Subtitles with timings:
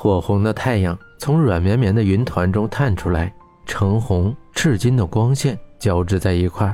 [0.00, 3.34] 火红的太阳从软绵绵的云团中探出来，
[3.66, 6.72] 橙红赤金的光线交织在一块，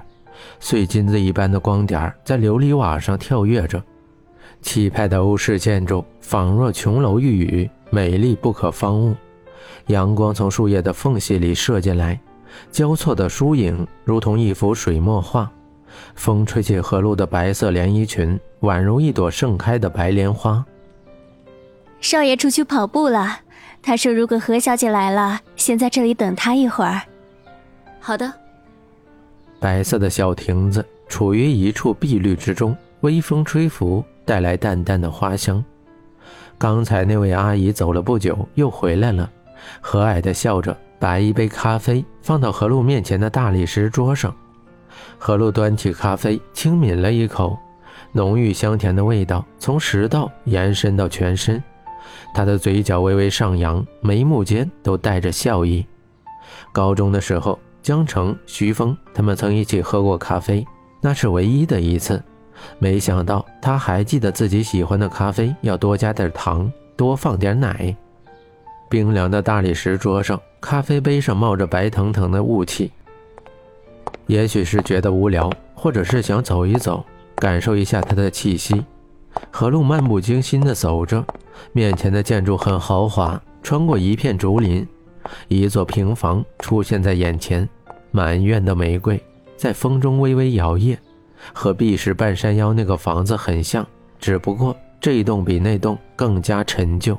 [0.61, 3.83] 碎金子一般的光点在琉璃瓦上跳跃着。
[4.61, 9.15] 气派的欧式建筑仿若琼楼玉宇，美丽不可方物。
[9.87, 12.21] 阳光从树叶的缝隙里射进来，
[12.71, 15.51] 交错的疏影如同一幅水墨画。
[16.15, 20.63] 风吹起何露的白色连衣裙，宛如一朵盛开的白莲花。
[22.05, 23.41] 少爷出去跑步了，
[23.81, 27.01] 他说如果何小姐来了，先在这里等他一会儿。
[27.99, 28.31] 好的。
[29.59, 35.65] 白色的小亭子处于一处碧绿之中，微风吹拂，带来淡淡的花香。
[36.59, 39.31] 刚才那位阿姨走了不久，又回来了，
[39.81, 44.37] 和蔼的笑着，把一杯咖啡放到何露面前的大理石桌上。
[45.17, 47.59] 何露端起咖啡，轻抿了一口，
[48.13, 51.63] 浓郁香甜的味道从食道延伸到全身。
[52.35, 55.85] 他的嘴角微微上扬，眉目间都带着笑意。
[56.73, 60.67] 高中的时候，江城、徐峰他们曾一起喝过咖啡，
[61.01, 62.23] 那是唯一的一次。
[62.79, 67.95] 没想到他还记得自己喜欢的咖啡要多加点糖，多放点奶。
[68.89, 72.93] 冰凉的大理石桌上，咖啡杯上冒着白腾腾的雾气。
[74.27, 78.85] 也许是觉得无聊，或者是想走一走，感受一下它的气息。
[79.51, 81.25] 何路漫不经心地走着，
[81.73, 84.87] 面前的建筑很豪华，穿过一片竹林，
[85.49, 87.69] 一座平房出现在眼前，
[88.11, 89.23] 满院的玫瑰
[89.57, 90.97] 在风中微微摇曳，
[91.53, 93.87] 和碧石半山腰那个房子很像，
[94.19, 97.19] 只不过这一栋比那栋更加陈旧。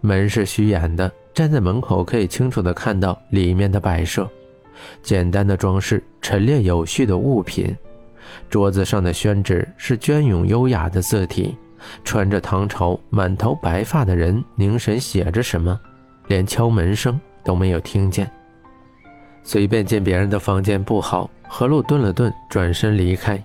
[0.00, 4.28] 门是虚掩的，站在门口可以清楚地看到里面的摆设。
[5.02, 7.76] 简单的装饰，陈列有序的物品。
[8.48, 11.56] 桌子上的宣纸是隽永优雅的字体，
[12.04, 15.78] 穿着唐朝、满头白发的人凝神写着什么，
[16.26, 18.30] 连敲门声都没有听见。
[19.42, 23.42] 随便进别人的房间不好，何露顿了顿，转身离开。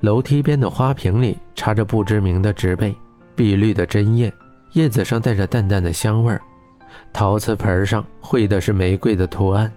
[0.00, 2.94] 楼梯边的花瓶里插着不知名的植被，
[3.34, 4.32] 碧绿的针叶，
[4.72, 6.40] 叶子上带着淡淡的香味儿。
[7.12, 9.72] 陶瓷盆上绘的是玫瑰的图案。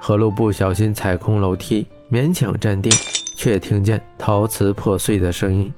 [0.00, 2.92] 何露不小心踩空楼梯，勉强站定，
[3.34, 5.72] 却听见陶瓷破碎的声音。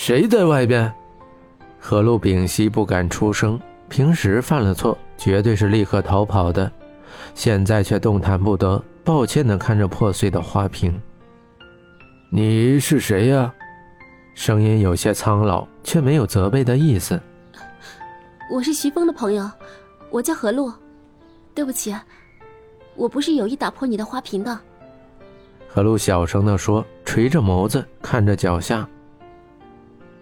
[0.00, 0.94] 谁在外边？
[1.80, 3.60] 何露屏息不敢出声。
[3.88, 6.70] 平时犯了错，绝对是立刻逃跑的，
[7.34, 10.98] 现在却动弹不得，抱歉地看着破碎的花瓶。
[12.30, 13.52] 你是谁呀？
[14.36, 17.20] 声音有些苍老，却没有责备的意思。
[18.52, 19.50] 我是徐峰的朋友，
[20.10, 20.72] 我叫何露。
[21.56, 21.92] 对不起。
[22.94, 24.56] 我不是有意打破你的花瓶的，
[25.66, 28.88] 何露小声地说，垂着眸子看着脚下。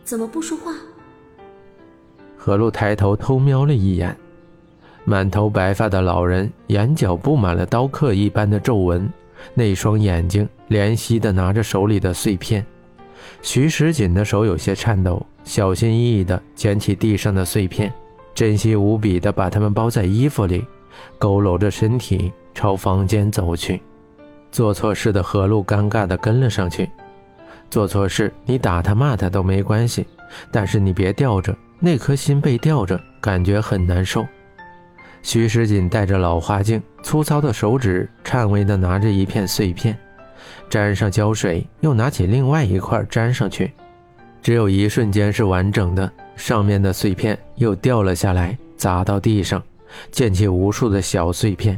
[0.07, 0.73] 怎么不说话？
[2.37, 4.17] 何露抬头偷瞄了一眼，
[5.05, 9.13] 满头白发的老人眼角布满了刀刻一般的皱纹，
[9.53, 12.65] 那双眼睛怜惜地拿着手里的碎片。
[13.43, 17.93] 徐时锦的手有些颤抖，小心翼翼地捡起地上的碎片，
[18.33, 20.65] 珍惜无比地把它们包在衣服里，
[21.19, 22.33] 佝偻着身体。
[22.55, 23.83] 朝房间走去，
[24.51, 26.89] 做错事的何露尴尬地跟了上去。
[27.71, 30.07] 做错事，你打他骂他都没关系，
[30.51, 34.27] 但是你别吊着那颗心，被吊着感觉很难受。
[35.23, 39.99] 徐时锦戴着老花镜，粗糙的手指颤巍地拿着一片碎片，
[40.71, 43.73] 沾上胶水，又拿起另外一块粘上去，
[44.41, 49.61] 只有一瞬间是完整的，上面的碎片又掉了下来，砸到地上，
[50.13, 51.77] 溅起无数的小碎片。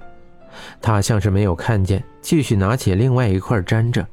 [0.83, 4.07] 他像是没有看见，继续拿起另外一块粘着。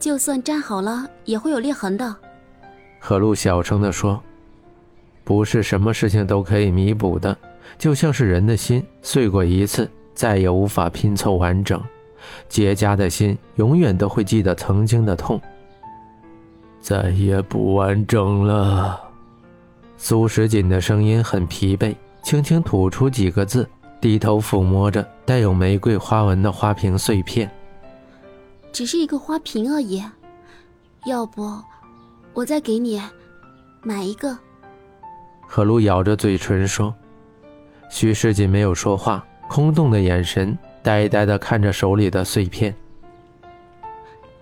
[0.00, 2.16] 就算粘好了，也会有裂痕的。
[2.98, 4.20] 何露小声地说
[5.22, 7.36] ：“不是什么事情都可以弥补的，
[7.78, 11.80] 就像是人的心碎过一次，再也无法拼凑完整。
[12.48, 15.38] 结痂的心永远都会记得曾经的痛，
[16.80, 18.98] 再也不完整了。”
[19.98, 23.68] 苏时锦的声音很疲惫，轻轻吐出几个字。
[24.00, 27.50] 低头抚摸着带有玫瑰花纹的花瓶碎片，
[28.72, 30.02] 只是一个花瓶而已，
[31.04, 31.50] 要不
[32.32, 33.00] 我再给你
[33.82, 34.36] 买一个？
[35.46, 36.94] 何露咬着嘴唇说。
[37.90, 42.72] 徐世锦没有说话，空洞的眼神呆呆的看着手里的碎片。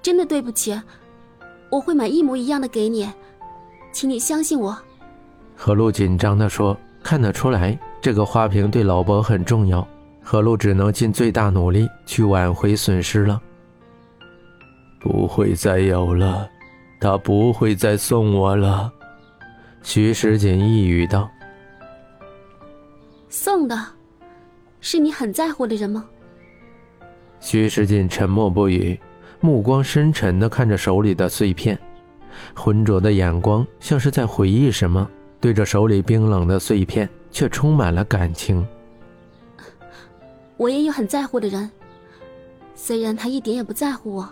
[0.02, 0.78] 真的对不起，
[1.70, 3.10] 我会买一模一样的给你，
[3.90, 4.76] 请你相信我。
[5.56, 7.78] 何露紧张的说，看得出来。
[8.00, 9.86] 这个花瓶对老伯很重要，
[10.22, 13.40] 何露只能尽最大努力去挽回损失了。
[14.98, 16.48] 不会再有了，
[17.00, 18.92] 他不会再送我了。
[19.82, 21.30] 徐时锦一语道
[23.28, 23.78] ：“送的，
[24.80, 26.04] 是你很在乎的人吗？”
[27.40, 28.98] 徐时锦沉默不语，
[29.40, 31.78] 目光深沉的看着手里的碎片，
[32.54, 35.08] 浑浊的眼光像是在回忆什么，
[35.40, 38.66] 对着手里冰冷的碎片却充满了感情。
[40.56, 41.70] 我也有很在乎的人，
[42.74, 44.28] 虽然他一点也不在乎我，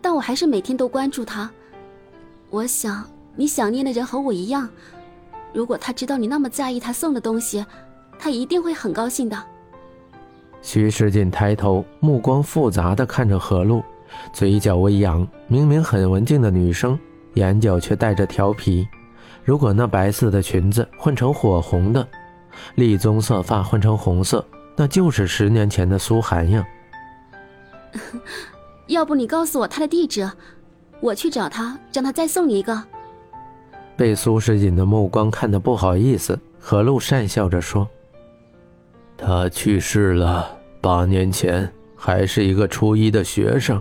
[0.00, 1.50] 但我还是每天都关注他。
[2.48, 3.04] 我想
[3.36, 4.68] 你想念的人和我一样，
[5.52, 7.64] 如果他知道你那么在意他送的东西，
[8.18, 9.36] 他一定会很高兴的。
[10.62, 13.82] 徐世锦抬头，目光复杂的看着何露，
[14.32, 15.26] 嘴角微扬。
[15.46, 16.98] 明明很文静的女生，
[17.34, 18.86] 眼角却带着调皮。
[19.42, 22.06] 如果那白色的裙子换成火红的，
[22.74, 24.44] 栗棕色发换成红色。
[24.76, 26.66] 那就是十年前的苏涵呀。
[28.90, 30.28] 要不你告诉我他的地址，
[31.00, 32.82] 我去找他，让他再送你一个。
[33.96, 37.88] 被苏世锦的目光看得不好意思，何露讪笑着说
[39.16, 43.80] ：“他去世了，八年前还是一个初一的学生。”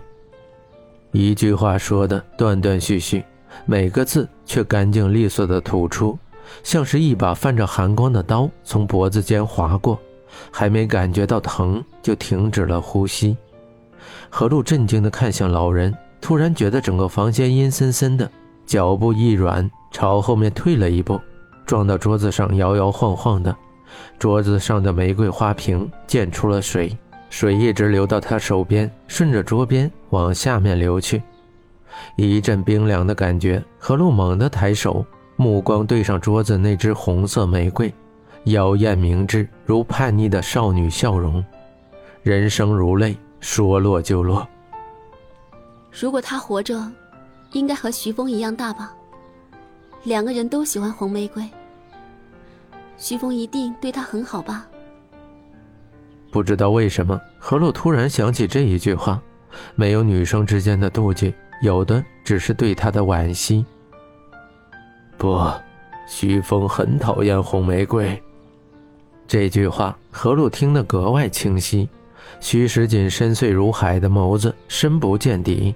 [1.11, 3.23] 一句话说的断断续续，
[3.65, 6.19] 每个字却干净利索的吐出，
[6.61, 9.99] 像是一把泛着寒光的刀从脖子间划过。
[10.51, 13.35] 还没感觉到疼，就停止了呼吸。
[14.29, 18.29] 何露震惊地看向老人，突然觉得整个房间阴森森的，
[18.65, 21.19] 脚步一软，朝后面退了一步，
[21.65, 23.55] 撞到桌子上，摇摇晃晃的。
[24.17, 26.95] 桌子上的玫瑰花瓶溅出了水，
[27.29, 31.21] 水一直流到他手边，顺着桌边往下面流去。
[32.15, 35.03] 一阵冰凉的感觉，何露猛地抬手，
[35.35, 37.91] 目光对上桌子那只红色玫瑰。
[38.45, 41.43] 妖艳明智，如叛逆的少女笑容，
[42.23, 44.47] 人生如泪，说落就落。
[45.91, 46.91] 如果他活着，
[47.51, 48.93] 应该和徐峰一样大吧？
[50.03, 51.47] 两个人都喜欢红玫瑰，
[52.97, 54.67] 徐峰一定对他很好吧？
[56.31, 59.21] 不知道为什么，何洛突然想起这一句话：
[59.75, 63.65] 没有女生之间的妒忌，有的只是对他的惋惜。
[65.17, 65.41] 不，
[66.07, 68.21] 徐峰很讨厌红玫瑰。
[69.27, 71.89] 这句话，何露听得格外清晰。
[72.39, 75.75] 徐时锦深邃如海的眸子深不见底，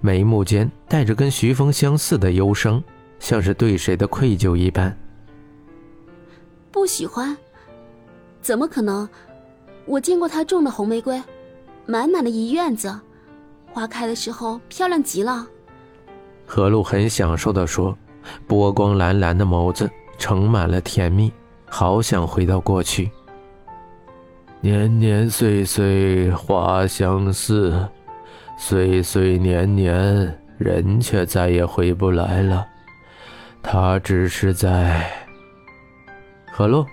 [0.00, 2.82] 眉目间带着跟徐峰相似的忧伤，
[3.18, 4.96] 像是对谁的愧疚一般。
[6.70, 7.36] 不喜欢？
[8.40, 9.08] 怎么可能？
[9.86, 11.22] 我见过他种的红玫瑰，
[11.86, 12.94] 满满的一院子，
[13.72, 15.46] 花开的时候漂亮极了。
[16.46, 17.96] 何露很享受地说，
[18.46, 21.32] 波光蓝蓝的眸子盛满了甜蜜。
[21.66, 23.10] 好想回到过去。
[24.64, 27.86] 年年岁岁花相似，
[28.56, 32.66] 岁岁年年人却再也回不来了。
[33.62, 35.06] 他只是在。
[36.50, 36.86] 何洛，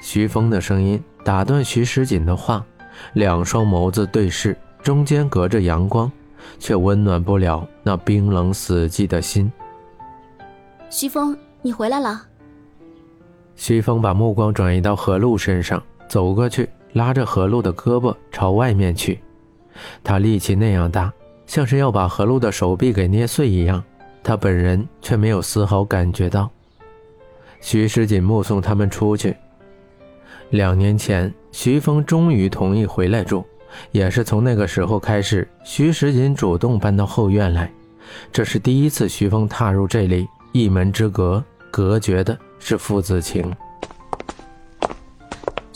[0.00, 2.64] 徐峰的声音打断徐时锦的话，
[3.12, 6.10] 两双眸子对视，中间隔着阳光，
[6.58, 9.52] 却温暖不了那冰冷死寂的心。
[10.88, 12.22] 徐峰，你回来了。
[13.54, 19.20] 徐峰把目光转移到何露身上，走过去，拉着何露的胳膊朝外面去。
[20.02, 21.12] 他力气那样大，
[21.46, 23.82] 像是要把何露的手臂给捏碎一样。
[24.22, 26.50] 他本人却没有丝毫感觉到。
[27.60, 29.36] 徐时锦目送他们出去。
[30.50, 33.44] 两年前，徐峰终于同意回来住，
[33.92, 37.70] 也是从那个时候开始，徐时锦主动搬到后院来。
[38.32, 42.36] 这是第一次徐峰踏入这里，一门之隔，隔绝的。
[42.58, 43.54] 是父子情。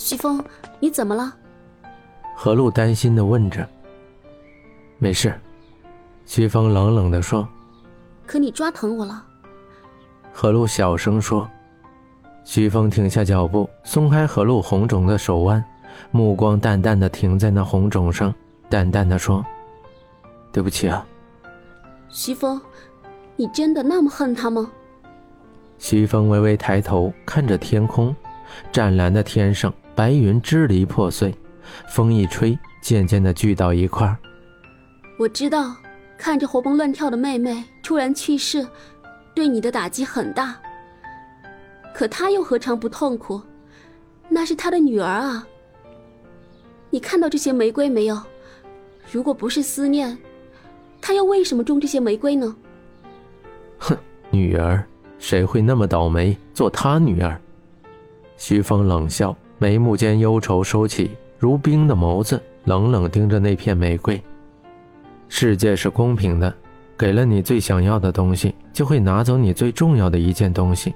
[0.00, 0.42] 徐峰，
[0.80, 1.30] 你怎么了？
[2.34, 3.68] 何露担心的问着。
[4.96, 5.38] 没事，
[6.24, 7.46] 徐峰冷冷的说。
[8.26, 9.22] 可你抓疼我了。
[10.32, 11.46] 何露小声说。
[12.44, 15.62] 徐峰停下脚步，松开何露红肿的手腕，
[16.10, 18.34] 目光淡淡的停在那红肿上，
[18.70, 19.44] 淡淡的说
[20.50, 21.06] ：“对不起啊。”
[22.08, 22.58] 徐峰，
[23.36, 24.70] 你真的那么恨他吗？
[25.76, 28.16] 徐峰微微抬头看着天空，
[28.72, 31.34] 湛蓝的天上白云支离破碎，
[31.86, 34.16] 风一吹，渐渐的聚到一块儿。
[35.18, 35.76] 我知道，
[36.16, 38.66] 看着活蹦乱跳的妹妹突然去世，
[39.34, 40.58] 对你的打击很大。
[41.92, 43.42] 可她又何尝不痛苦？
[44.30, 45.46] 那是她的女儿啊。
[46.88, 48.18] 你看到这些玫瑰没有？
[49.12, 50.16] 如果不是思念，
[50.98, 52.56] 她又为什么种这些玫瑰呢？
[53.76, 53.94] 哼，
[54.30, 54.82] 女儿。
[55.18, 57.38] 谁会那么倒霉做她女儿？
[58.38, 64.18] 徐峰冷笑，眉目间忧愁收起，如冰的眸子冷冷盯着那片玫瑰。
[65.28, 66.50] 世界是公平的，
[66.96, 70.94] 给了你最想要的东西，就会拿走你最重要的一件东西。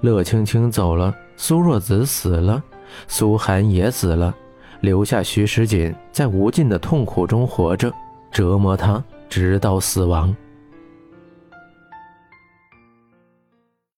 [0.00, 2.64] 乐青青走了，苏若子死了，
[3.08, 4.34] 苏寒也死了，
[4.80, 7.92] 留下徐时锦在无尽的痛苦中活着，
[8.32, 10.34] 折磨他直到死亡。